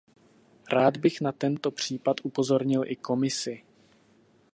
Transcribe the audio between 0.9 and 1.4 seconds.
bych na